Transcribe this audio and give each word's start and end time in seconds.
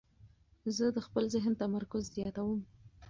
زه 0.75 0.85
د 0.95 0.97
خپل 1.07 1.23
ذهن 1.35 1.53
تمرکز 1.61 2.03
زیاتوم. 2.15 2.59